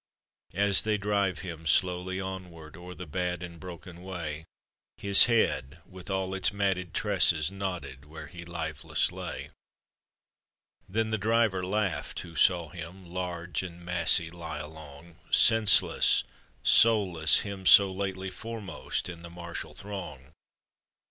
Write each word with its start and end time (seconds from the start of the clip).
As 0.55 0.81
they 0.81 0.97
drive 0.97 1.41
him 1.41 1.67
slowly 1.67 2.19
onward, 2.19 2.75
O'er 2.75 2.95
the 2.95 3.05
bad 3.05 3.43
and 3.43 3.59
broken 3.59 4.01
way, 4.01 4.45
His 4.97 5.25
head, 5.25 5.79
with 5.85 6.09
all 6.09 6.33
its 6.33 6.51
matted 6.51 6.95
tresses, 6.95 7.51
Nodded 7.51 8.05
where 8.05 8.25
he 8.25 8.43
lifeless 8.43 9.11
lay. 9.11 9.51
Then 10.89 11.11
the 11.11 11.19
driver 11.19 11.63
laugh'd 11.63 12.19
who 12.21 12.35
saw 12.35 12.69
him, 12.69 13.05
Large 13.05 13.61
and 13.61 13.85
massy 13.85 14.31
lie 14.31 14.57
along, 14.57 15.19
Senseless, 15.29 16.23
soulless— 16.63 17.41
him 17.41 17.67
so 17.67 17.91
lately 17.91 18.31
Foremost 18.31 19.07
in 19.07 19.21
the 19.21 19.29
martial 19.29 19.75
throng. 19.75 20.31